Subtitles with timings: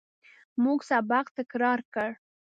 [0.63, 2.09] موږ سبق تکرار کړ.